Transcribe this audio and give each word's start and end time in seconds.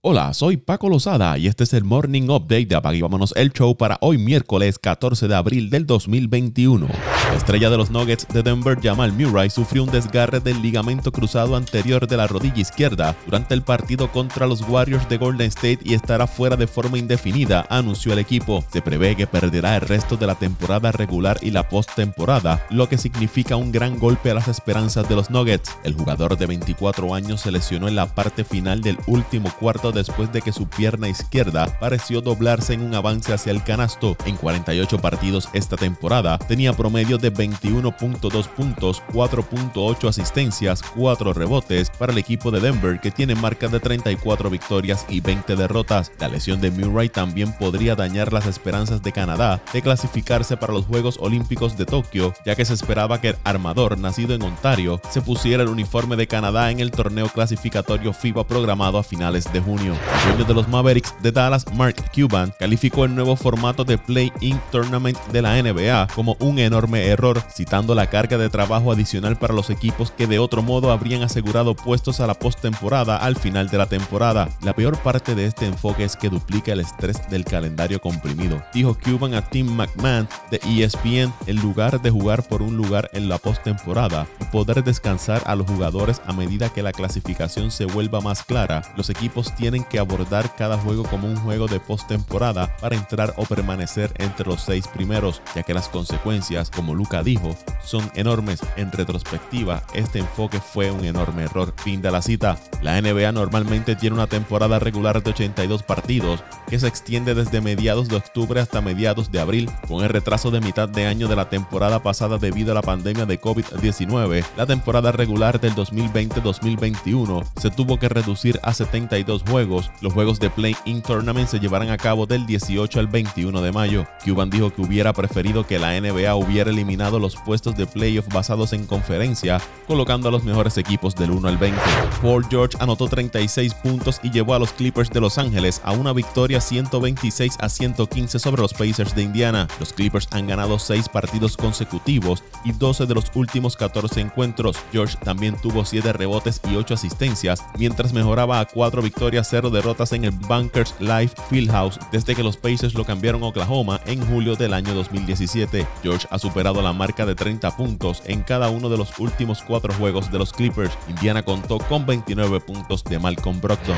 Hola, 0.00 0.32
soy 0.32 0.56
Paco 0.58 0.88
Lozada 0.88 1.36
y 1.38 1.48
este 1.48 1.64
es 1.64 1.72
el 1.72 1.82
Morning 1.82 2.28
Update 2.28 2.66
de 2.66 2.76
Apague 2.76 3.02
Vámonos 3.02 3.34
el 3.34 3.52
Show 3.52 3.76
para 3.76 3.98
hoy 4.00 4.16
miércoles 4.16 4.78
14 4.78 5.26
de 5.26 5.34
abril 5.34 5.70
del 5.70 5.86
2021. 5.86 6.86
La 7.28 7.34
estrella 7.34 7.68
de 7.68 7.76
los 7.76 7.90
Nuggets 7.90 8.26
de 8.28 8.42
Denver, 8.42 8.78
Jamal 8.82 9.12
Murray, 9.12 9.50
sufrió 9.50 9.84
un 9.84 9.90
desgarre 9.90 10.40
del 10.40 10.62
ligamento 10.62 11.12
cruzado 11.12 11.56
anterior 11.56 12.06
de 12.06 12.16
la 12.16 12.26
rodilla 12.26 12.62
izquierda 12.62 13.14
durante 13.26 13.52
el 13.52 13.60
partido 13.60 14.10
contra 14.10 14.46
los 14.46 14.62
Warriors 14.62 15.06
de 15.10 15.18
Golden 15.18 15.48
State 15.48 15.80
y 15.84 15.92
estará 15.92 16.26
fuera 16.26 16.56
de 16.56 16.66
forma 16.66 16.96
indefinida, 16.96 17.66
anunció 17.68 18.14
el 18.14 18.18
equipo. 18.18 18.64
Se 18.72 18.80
prevé 18.80 19.14
que 19.14 19.26
perderá 19.26 19.76
el 19.76 19.82
resto 19.82 20.16
de 20.16 20.26
la 20.26 20.36
temporada 20.36 20.90
regular 20.90 21.36
y 21.42 21.50
la 21.50 21.68
postemporada, 21.68 22.66
lo 22.70 22.88
que 22.88 22.96
significa 22.96 23.56
un 23.56 23.72
gran 23.72 23.98
golpe 23.98 24.30
a 24.30 24.34
las 24.34 24.48
esperanzas 24.48 25.06
de 25.06 25.16
los 25.16 25.28
Nuggets. 25.28 25.76
El 25.84 25.92
jugador 25.92 26.38
de 26.38 26.46
24 26.46 27.14
años 27.14 27.42
se 27.42 27.52
lesionó 27.52 27.88
en 27.88 27.96
la 27.96 28.06
parte 28.06 28.42
final 28.42 28.80
del 28.80 28.96
último 29.06 29.52
cuarto 29.60 29.92
después 29.92 30.32
de 30.32 30.40
que 30.40 30.52
su 30.52 30.66
pierna 30.66 31.10
izquierda 31.10 31.78
pareció 31.78 32.22
doblarse 32.22 32.72
en 32.72 32.80
un 32.80 32.94
avance 32.94 33.34
hacia 33.34 33.52
el 33.52 33.62
canasto. 33.62 34.16
En 34.24 34.36
48 34.36 34.98
partidos 34.98 35.50
esta 35.52 35.76
temporada 35.76 36.38
tenía 36.38 36.72
promedio 36.72 37.17
de 37.18 37.32
21.2 37.32 38.48
puntos, 38.48 39.02
4.8 39.12 40.08
asistencias, 40.08 40.82
4 40.96 41.32
rebotes 41.32 41.90
para 41.90 42.12
el 42.12 42.18
equipo 42.18 42.50
de 42.50 42.60
Denver 42.60 43.00
que 43.00 43.10
tiene 43.10 43.34
marca 43.34 43.68
de 43.68 43.80
34 43.80 44.50
victorias 44.50 45.06
y 45.08 45.20
20 45.20 45.56
derrotas. 45.56 46.12
La 46.18 46.28
lesión 46.28 46.60
de 46.60 46.70
Murray 46.70 47.08
también 47.08 47.52
podría 47.52 47.94
dañar 47.94 48.32
las 48.32 48.46
esperanzas 48.46 49.02
de 49.02 49.12
Canadá 49.12 49.60
de 49.72 49.82
clasificarse 49.82 50.56
para 50.56 50.72
los 50.72 50.86
Juegos 50.86 51.18
Olímpicos 51.20 51.76
de 51.76 51.86
Tokio, 51.86 52.34
ya 52.44 52.54
que 52.54 52.64
se 52.64 52.74
esperaba 52.74 53.20
que 53.20 53.30
el 53.30 53.36
armador 53.44 53.98
nacido 53.98 54.34
en 54.34 54.42
Ontario 54.42 55.00
se 55.10 55.22
pusiera 55.22 55.62
el 55.62 55.68
uniforme 55.68 56.16
de 56.16 56.26
Canadá 56.26 56.70
en 56.70 56.80
el 56.80 56.90
torneo 56.90 57.28
clasificatorio 57.28 58.12
FIBA 58.12 58.46
programado 58.46 58.98
a 58.98 59.02
finales 59.02 59.52
de 59.52 59.60
junio. 59.60 59.94
El 59.94 60.30
dueño 60.30 60.44
de 60.44 60.54
los 60.54 60.68
Mavericks 60.68 61.14
de 61.22 61.32
Dallas, 61.32 61.64
Mark 61.74 61.96
Cuban, 62.14 62.52
calificó 62.58 63.04
el 63.04 63.14
nuevo 63.14 63.36
formato 63.36 63.84
de 63.84 63.98
Play-In 63.98 64.60
Tournament 64.70 65.18
de 65.32 65.42
la 65.42 65.60
NBA 65.62 66.08
como 66.14 66.36
un 66.40 66.58
enorme 66.58 67.07
error, 67.08 67.42
citando 67.50 67.94
la 67.94 68.08
carga 68.08 68.38
de 68.38 68.50
trabajo 68.50 68.92
adicional 68.92 69.36
para 69.36 69.54
los 69.54 69.70
equipos 69.70 70.10
que 70.10 70.26
de 70.26 70.38
otro 70.38 70.62
modo 70.62 70.92
habrían 70.92 71.22
asegurado 71.22 71.74
puestos 71.74 72.20
a 72.20 72.26
la 72.26 72.34
postemporada 72.34 73.16
al 73.16 73.36
final 73.36 73.68
de 73.68 73.78
la 73.78 73.86
temporada. 73.86 74.48
La 74.62 74.74
peor 74.74 74.98
parte 74.98 75.34
de 75.34 75.46
este 75.46 75.66
enfoque 75.66 76.04
es 76.04 76.16
que 76.16 76.28
duplica 76.28 76.72
el 76.72 76.80
estrés 76.80 77.28
del 77.30 77.44
calendario 77.44 78.00
comprimido, 78.00 78.62
dijo 78.72 78.96
Cuban 79.02 79.34
a 79.34 79.42
Tim 79.42 79.66
McMahon 79.66 80.28
de 80.50 80.60
ESPN, 80.64 81.32
en 81.46 81.56
lugar 81.56 82.00
de 82.00 82.10
jugar 82.10 82.46
por 82.46 82.62
un 82.62 82.76
lugar 82.76 83.10
en 83.12 83.28
la 83.28 83.38
postemporada 83.38 84.26
y 84.40 84.44
poder 84.46 84.84
descansar 84.84 85.42
a 85.46 85.54
los 85.54 85.66
jugadores 85.66 86.20
a 86.26 86.32
medida 86.32 86.68
que 86.70 86.82
la 86.82 86.92
clasificación 86.92 87.70
se 87.70 87.84
vuelva 87.84 88.20
más 88.20 88.42
clara, 88.42 88.82
los 88.96 89.10
equipos 89.10 89.54
tienen 89.54 89.84
que 89.84 89.98
abordar 89.98 90.54
cada 90.56 90.78
juego 90.78 91.04
como 91.04 91.28
un 91.28 91.36
juego 91.36 91.66
de 91.66 91.80
postemporada 91.80 92.76
para 92.78 92.96
entrar 92.96 93.34
o 93.36 93.44
permanecer 93.44 94.12
entre 94.18 94.46
los 94.46 94.62
seis 94.62 94.86
primeros, 94.88 95.42
ya 95.54 95.62
que 95.62 95.74
las 95.74 95.88
consecuencias, 95.88 96.70
como 96.70 96.94
Luca 96.98 97.22
dijo, 97.22 97.56
son 97.82 98.10
enormes. 98.14 98.60
En 98.76 98.92
retrospectiva, 98.92 99.82
este 99.94 100.18
enfoque 100.18 100.60
fue 100.60 100.90
un 100.90 101.04
enorme 101.04 101.44
error. 101.44 101.72
Fin 101.76 102.02
de 102.02 102.10
la 102.10 102.20
cita. 102.20 102.58
La 102.82 103.00
NBA 103.00 103.32
normalmente 103.32 103.96
tiene 103.96 104.14
una 104.14 104.26
temporada 104.26 104.78
regular 104.78 105.22
de 105.22 105.30
82 105.30 105.82
partidos 105.82 106.44
que 106.68 106.78
se 106.78 106.86
extiende 106.86 107.34
desde 107.34 107.62
mediados 107.62 108.08
de 108.08 108.16
octubre 108.16 108.60
hasta 108.60 108.82
mediados 108.82 109.32
de 109.32 109.40
abril, 109.40 109.70
con 109.88 110.04
el 110.04 110.10
retraso 110.10 110.50
de 110.50 110.60
mitad 110.60 110.88
de 110.88 111.06
año 111.06 111.28
de 111.28 111.36
la 111.36 111.48
temporada 111.48 112.02
pasada 112.02 112.36
debido 112.36 112.72
a 112.72 112.74
la 112.74 112.82
pandemia 112.82 113.24
de 113.24 113.40
COVID-19. 113.40 114.44
La 114.58 114.66
temporada 114.66 115.12
regular 115.12 115.60
del 115.60 115.74
2020-2021 115.74 117.46
se 117.56 117.70
tuvo 117.70 117.98
que 117.98 118.10
reducir 118.10 118.60
a 118.62 118.74
72 118.74 119.44
juegos 119.48 119.78
los 120.00 120.12
juegos 120.12 120.40
de 120.40 120.50
Play-In 120.50 121.02
Tournament 121.02 121.48
se 121.48 121.60
llevarán 121.60 121.90
a 121.90 121.96
cabo 121.96 122.26
del 122.26 122.46
18 122.46 123.00
al 123.00 123.06
21 123.06 123.60
de 123.60 123.72
mayo. 123.72 124.06
Cuban 124.24 124.50
dijo 124.50 124.70
que 124.70 124.82
hubiera 124.82 125.12
preferido 125.12 125.66
que 125.66 125.78
la 125.78 125.98
NBA 126.00 126.34
hubiera 126.34 126.70
eliminado 126.70 126.87
los 126.96 127.36
puestos 127.36 127.76
de 127.76 127.86
playoff 127.86 128.28
basados 128.28 128.72
en 128.72 128.86
conferencia, 128.86 129.60
colocando 129.86 130.28
a 130.28 130.32
los 130.32 130.44
mejores 130.44 130.78
equipos 130.78 131.14
del 131.14 131.30
1 131.30 131.48
al 131.48 131.58
20. 131.58 131.80
Paul 132.22 132.46
George 132.48 132.76
anotó 132.80 133.08
36 133.08 133.74
puntos 133.74 134.20
y 134.22 134.30
llevó 134.30 134.54
a 134.54 134.58
los 134.58 134.72
Clippers 134.72 135.10
de 135.10 135.20
Los 135.20 135.38
Ángeles 135.38 135.80
a 135.84 135.92
una 135.92 136.12
victoria 136.12 136.60
126 136.60 137.56
a 137.60 137.68
115 137.68 138.38
sobre 138.38 138.62
los 138.62 138.72
Pacers 138.72 139.14
de 139.14 139.22
Indiana. 139.22 139.68
Los 139.78 139.92
Clippers 139.92 140.28
han 140.30 140.46
ganado 140.46 140.78
6 140.78 141.08
partidos 141.08 141.56
consecutivos 141.56 142.42
y 142.64 142.72
12 142.72 143.06
de 143.06 143.14
los 143.14 143.30
últimos 143.34 143.76
14 143.76 144.20
encuentros. 144.20 144.76
George 144.92 145.16
también 145.24 145.56
tuvo 145.60 145.84
7 145.84 146.12
rebotes 146.12 146.60
y 146.70 146.76
8 146.76 146.94
asistencias, 146.94 147.62
mientras 147.78 148.12
mejoraba 148.12 148.60
a 148.60 148.66
4 148.66 149.02
victorias 149.02 149.48
cero 149.50 149.70
derrotas 149.70 150.12
en 150.12 150.24
el 150.24 150.32
Bunkers 150.32 150.94
Life 151.00 151.34
Fieldhouse 151.48 151.98
desde 152.12 152.34
que 152.34 152.42
los 152.42 152.56
Pacers 152.56 152.94
lo 152.94 153.04
cambiaron 153.04 153.42
a 153.42 153.46
Oklahoma 153.46 154.00
en 154.06 154.24
julio 154.26 154.56
del 154.56 154.74
año 154.74 154.94
2017. 154.94 155.86
George 156.02 156.26
ha 156.30 156.38
superado 156.38 156.77
la 156.82 156.92
marca 156.92 157.26
de 157.26 157.34
30 157.34 157.76
puntos 157.76 158.22
en 158.26 158.42
cada 158.42 158.70
uno 158.70 158.88
de 158.88 158.96
los 158.96 159.18
últimos 159.18 159.62
cuatro 159.62 159.92
juegos 159.94 160.30
de 160.30 160.38
los 160.38 160.52
Clippers. 160.52 160.96
Indiana 161.08 161.42
contó 161.42 161.78
con 161.78 162.06
29 162.06 162.60
puntos 162.60 163.04
de 163.04 163.18
Malcolm 163.18 163.60
Brogdon. 163.60 163.96